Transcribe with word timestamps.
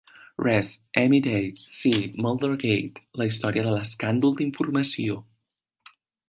Rees, 0.43 0.69
M 1.01 1.11
i 1.17 1.19
Day, 1.27 1.43
C. 1.73 1.91
Muldergate: 2.27 3.05
La 3.23 3.29
història 3.31 3.67
de 3.69 3.75
l'escàndol 3.77 4.35
d'informació. 4.41 5.21